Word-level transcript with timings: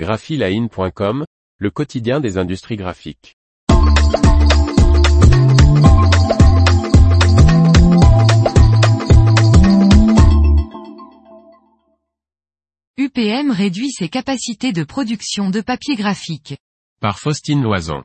graphiline.com, 0.00 1.26
le 1.58 1.70
quotidien 1.70 2.20
des 2.20 2.38
industries 2.38 2.76
graphiques. 2.76 3.36
UPM 12.96 13.50
réduit 13.50 13.90
ses 13.90 14.08
capacités 14.08 14.72
de 14.72 14.84
production 14.84 15.50
de 15.50 15.60
papier 15.60 15.96
graphique. 15.96 16.56
Par 17.02 17.18
Faustine 17.18 17.62
Loison. 17.62 18.02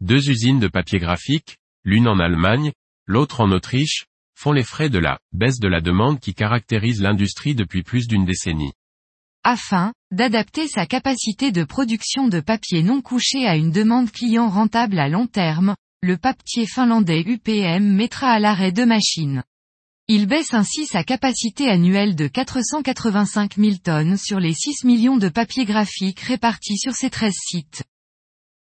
Deux 0.00 0.30
usines 0.30 0.60
de 0.60 0.68
papier 0.68 1.00
graphique, 1.00 1.56
l'une 1.82 2.06
en 2.06 2.20
Allemagne, 2.20 2.70
l'autre 3.06 3.40
en 3.40 3.50
Autriche, 3.50 4.06
font 4.36 4.52
les 4.52 4.62
frais 4.62 4.88
de 4.88 5.00
la 5.00 5.18
baisse 5.32 5.58
de 5.58 5.66
la 5.66 5.80
demande 5.80 6.20
qui 6.20 6.32
caractérise 6.32 7.02
l'industrie 7.02 7.56
depuis 7.56 7.82
plus 7.82 8.06
d'une 8.06 8.24
décennie. 8.24 8.72
Afin 9.42 9.92
d'adapter 10.12 10.68
sa 10.68 10.86
capacité 10.86 11.52
de 11.52 11.64
production 11.64 12.28
de 12.28 12.40
papier 12.40 12.82
non 12.82 13.00
couché 13.00 13.46
à 13.46 13.56
une 13.56 13.70
demande 13.70 14.12
client 14.12 14.48
rentable 14.48 14.98
à 14.98 15.08
long 15.08 15.26
terme, 15.26 15.74
le 16.02 16.18
papier 16.18 16.66
finlandais 16.66 17.22
UPM 17.26 17.82
mettra 17.82 18.28
à 18.30 18.38
l'arrêt 18.38 18.72
deux 18.72 18.86
machines. 18.86 19.42
Il 20.08 20.26
baisse 20.26 20.52
ainsi 20.52 20.84
sa 20.84 21.02
capacité 21.04 21.68
annuelle 21.68 22.14
de 22.14 22.26
485 22.26 23.56
000 23.56 23.76
tonnes 23.82 24.18
sur 24.18 24.38
les 24.38 24.52
6 24.52 24.84
millions 24.84 25.16
de 25.16 25.30
papiers 25.30 25.64
graphiques 25.64 26.20
répartis 26.20 26.76
sur 26.76 26.94
ses 26.94 27.08
13 27.08 27.32
sites. 27.34 27.84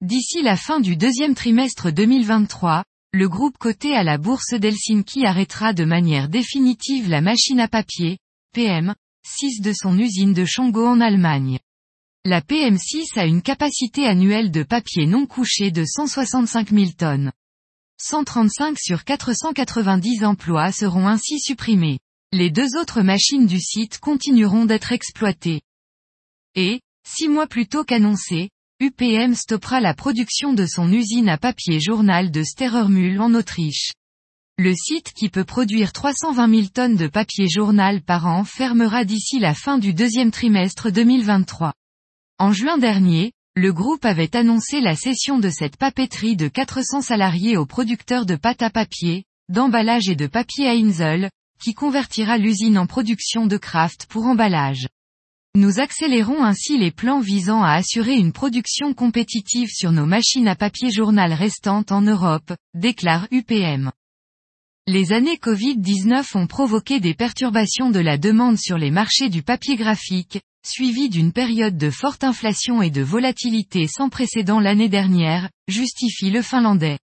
D'ici 0.00 0.42
la 0.42 0.56
fin 0.56 0.80
du 0.80 0.96
deuxième 0.96 1.34
trimestre 1.34 1.90
2023, 1.90 2.84
le 3.12 3.28
groupe 3.28 3.58
coté 3.58 3.94
à 3.96 4.04
la 4.04 4.18
bourse 4.18 4.54
d'Helsinki 4.54 5.24
arrêtera 5.24 5.72
de 5.72 5.84
manière 5.84 6.28
définitive 6.28 7.08
la 7.08 7.22
machine 7.22 7.58
à 7.58 7.68
papier, 7.68 8.18
PM, 8.52 8.94
6 9.26 9.62
de 9.62 9.72
son 9.72 9.98
usine 9.98 10.34
de 10.34 10.44
Chongo 10.44 10.86
en 10.86 11.00
Allemagne. 11.00 11.58
La 12.26 12.42
PM6 12.42 13.18
a 13.18 13.24
une 13.24 13.40
capacité 13.40 14.06
annuelle 14.06 14.50
de 14.50 14.62
papier 14.62 15.06
non 15.06 15.26
couché 15.26 15.70
de 15.70 15.82
165 15.84 16.70
000 16.70 16.90
tonnes. 16.96 17.32
135 18.02 18.78
sur 18.78 19.04
490 19.04 20.24
emplois 20.24 20.72
seront 20.72 21.08
ainsi 21.08 21.40
supprimés. 21.40 22.00
Les 22.32 22.50
deux 22.50 22.76
autres 22.76 23.00
machines 23.00 23.46
du 23.46 23.60
site 23.60 23.98
continueront 23.98 24.66
d'être 24.66 24.92
exploitées. 24.92 25.62
Et, 26.54 26.80
six 27.06 27.28
mois 27.28 27.46
plus 27.46 27.66
tôt 27.66 27.84
qu'annoncé, 27.84 28.50
UPM 28.80 29.34
stoppera 29.34 29.80
la 29.80 29.94
production 29.94 30.52
de 30.52 30.66
son 30.66 30.92
usine 30.92 31.30
à 31.30 31.38
papier 31.38 31.80
journal 31.80 32.30
de 32.30 32.42
Sterermühl 32.42 33.20
en 33.20 33.32
Autriche. 33.32 33.92
Le 34.56 34.72
site 34.72 35.12
qui 35.12 35.30
peut 35.30 35.42
produire 35.42 35.92
320 35.92 36.48
000 36.48 36.68
tonnes 36.72 36.94
de 36.94 37.08
papier 37.08 37.48
journal 37.48 38.00
par 38.00 38.28
an 38.28 38.44
fermera 38.44 39.04
d'ici 39.04 39.40
la 39.40 39.52
fin 39.52 39.78
du 39.78 39.94
deuxième 39.94 40.30
trimestre 40.30 40.92
2023. 40.92 41.72
En 42.38 42.52
juin 42.52 42.78
dernier, 42.78 43.32
le 43.56 43.72
groupe 43.72 44.04
avait 44.04 44.36
annoncé 44.36 44.80
la 44.80 44.94
cession 44.94 45.40
de 45.40 45.50
cette 45.50 45.76
papeterie 45.76 46.36
de 46.36 46.46
400 46.46 47.02
salariés 47.02 47.56
aux 47.56 47.66
producteurs 47.66 48.26
de 48.26 48.36
pâte 48.36 48.62
à 48.62 48.70
papier, 48.70 49.24
d'emballage 49.48 50.08
et 50.08 50.14
de 50.14 50.28
papier 50.28 50.68
à 50.68 50.74
Insel, 50.74 51.30
qui 51.60 51.74
convertira 51.74 52.38
l'usine 52.38 52.78
en 52.78 52.86
production 52.86 53.48
de 53.48 53.56
craft 53.56 54.06
pour 54.06 54.24
emballage. 54.24 54.86
Nous 55.56 55.80
accélérons 55.80 56.44
ainsi 56.44 56.78
les 56.78 56.92
plans 56.92 57.18
visant 57.18 57.64
à 57.64 57.72
assurer 57.72 58.14
une 58.14 58.32
production 58.32 58.94
compétitive 58.94 59.70
sur 59.72 59.90
nos 59.90 60.06
machines 60.06 60.46
à 60.46 60.54
papier 60.54 60.92
journal 60.92 61.32
restantes 61.32 61.90
en 61.90 62.02
Europe, 62.02 62.52
déclare 62.74 63.26
UPM. 63.32 63.90
Les 64.86 65.14
années 65.14 65.36
Covid-19 65.36 66.36
ont 66.36 66.46
provoqué 66.46 67.00
des 67.00 67.14
perturbations 67.14 67.88
de 67.88 68.00
la 68.00 68.18
demande 68.18 68.58
sur 68.58 68.76
les 68.76 68.90
marchés 68.90 69.30
du 69.30 69.42
papier 69.42 69.76
graphique, 69.76 70.42
suivies 70.62 71.08
d'une 71.08 71.32
période 71.32 71.78
de 71.78 71.88
forte 71.88 72.22
inflation 72.22 72.82
et 72.82 72.90
de 72.90 73.00
volatilité 73.00 73.86
sans 73.88 74.10
précédent 74.10 74.60
l'année 74.60 74.90
dernière, 74.90 75.48
justifie 75.68 76.30
le 76.30 76.42
Finlandais. 76.42 76.98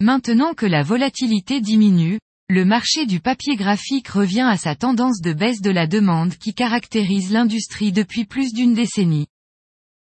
Maintenant 0.00 0.54
que 0.54 0.64
la 0.64 0.82
volatilité 0.82 1.60
diminue, 1.60 2.20
le 2.48 2.64
marché 2.64 3.04
du 3.04 3.20
papier 3.20 3.54
graphique 3.54 4.08
revient 4.08 4.48
à 4.48 4.56
sa 4.56 4.74
tendance 4.74 5.20
de 5.20 5.34
baisse 5.34 5.60
de 5.60 5.70
la 5.70 5.86
demande 5.86 6.36
qui 6.36 6.54
caractérise 6.54 7.30
l'industrie 7.30 7.92
depuis 7.92 8.24
plus 8.24 8.54
d'une 8.54 8.72
décennie. 8.72 9.26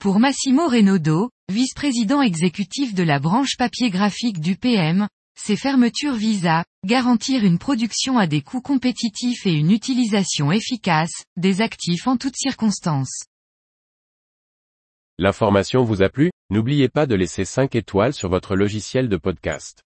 Pour 0.00 0.18
Massimo 0.18 0.66
Renaudot, 0.66 1.28
vice-président 1.52 2.22
exécutif 2.22 2.94
de 2.94 3.02
la 3.02 3.18
branche 3.18 3.58
papier 3.58 3.90
graphique 3.90 4.40
du 4.40 4.56
PM, 4.56 5.08
ces 5.38 5.56
fermetures 5.56 6.14
visent 6.14 6.46
à 6.46 6.64
garantir 6.84 7.44
une 7.44 7.58
production 7.58 8.18
à 8.18 8.26
des 8.26 8.42
coûts 8.42 8.60
compétitifs 8.60 9.46
et 9.46 9.52
une 9.52 9.70
utilisation 9.70 10.50
efficace 10.50 11.24
des 11.36 11.60
actifs 11.60 12.06
en 12.06 12.16
toutes 12.16 12.36
circonstances. 12.36 13.24
L'information 15.18 15.84
vous 15.84 16.02
a 16.02 16.08
plu? 16.08 16.30
N'oubliez 16.50 16.88
pas 16.88 17.06
de 17.06 17.14
laisser 17.14 17.44
5 17.44 17.74
étoiles 17.74 18.12
sur 18.12 18.28
votre 18.28 18.54
logiciel 18.56 19.08
de 19.08 19.16
podcast. 19.16 19.85